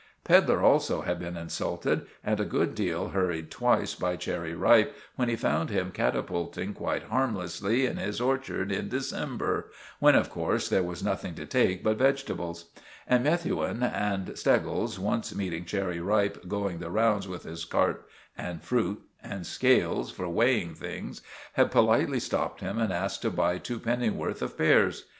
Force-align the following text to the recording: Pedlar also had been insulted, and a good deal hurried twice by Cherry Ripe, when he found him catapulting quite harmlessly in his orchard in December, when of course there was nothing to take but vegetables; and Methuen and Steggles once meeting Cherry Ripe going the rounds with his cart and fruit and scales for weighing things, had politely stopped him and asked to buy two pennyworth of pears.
Pedlar 0.23 0.63
also 0.63 1.01
had 1.03 1.19
been 1.19 1.37
insulted, 1.37 2.07
and 2.23 2.39
a 2.39 2.43
good 2.43 2.73
deal 2.73 3.09
hurried 3.09 3.51
twice 3.51 3.93
by 3.93 4.15
Cherry 4.15 4.55
Ripe, 4.55 4.95
when 5.15 5.29
he 5.29 5.35
found 5.35 5.69
him 5.69 5.91
catapulting 5.91 6.73
quite 6.73 7.03
harmlessly 7.03 7.85
in 7.85 7.97
his 7.97 8.19
orchard 8.19 8.71
in 8.71 8.89
December, 8.89 9.69
when 9.99 10.15
of 10.15 10.31
course 10.31 10.67
there 10.69 10.81
was 10.81 11.03
nothing 11.03 11.35
to 11.35 11.45
take 11.45 11.83
but 11.83 11.97
vegetables; 11.99 12.71
and 13.05 13.23
Methuen 13.23 13.83
and 13.83 14.35
Steggles 14.35 14.97
once 14.97 15.35
meeting 15.35 15.65
Cherry 15.65 15.99
Ripe 15.99 16.47
going 16.47 16.79
the 16.79 16.89
rounds 16.89 17.27
with 17.27 17.43
his 17.43 17.63
cart 17.63 18.07
and 18.35 18.63
fruit 18.63 19.03
and 19.21 19.45
scales 19.45 20.11
for 20.11 20.27
weighing 20.27 20.73
things, 20.73 21.21
had 21.53 21.69
politely 21.69 22.19
stopped 22.19 22.59
him 22.61 22.79
and 22.79 22.91
asked 22.91 23.21
to 23.21 23.29
buy 23.29 23.59
two 23.59 23.79
pennyworth 23.79 24.41
of 24.41 24.57
pears. 24.57 25.05